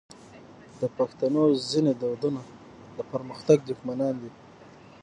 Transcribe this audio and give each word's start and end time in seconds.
د 0.79 0.81
پښتنو 0.97 1.43
ځینې 1.69 1.93
دودونه 2.01 2.41
د 2.97 2.99
پرمختګ 3.11 3.57
دښمنان 3.69 4.13
دي. 4.21 4.31